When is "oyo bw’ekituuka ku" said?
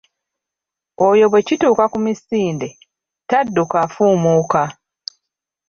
1.07-1.97